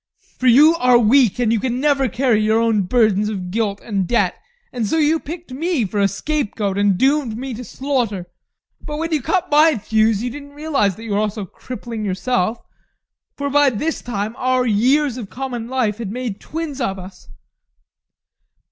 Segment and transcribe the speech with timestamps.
[0.39, 4.07] For you are weak, and you can never carry your own burdens of guilt and
[4.07, 4.33] debt.
[4.73, 8.25] And so you picked me for a scapegoat and doomed me to slaughter.
[8.83, 12.57] But when you cut my thews, you didn't realise that you were also crippling yourself,
[13.37, 17.29] for by this time our years of common life had made twins of us.